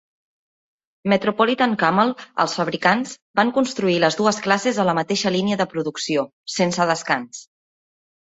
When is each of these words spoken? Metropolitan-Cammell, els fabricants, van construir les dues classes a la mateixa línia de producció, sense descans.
Metropolitan-Cammell, 1.11 2.13
els 2.43 2.55
fabricants, 2.59 3.11
van 3.41 3.51
construir 3.57 3.99
les 4.05 4.17
dues 4.21 4.41
classes 4.47 4.81
a 4.83 4.85
la 4.91 4.97
mateixa 5.01 5.33
línia 5.37 5.59
de 5.61 5.67
producció, 5.75 6.23
sense 6.57 6.89
descans. 6.93 7.43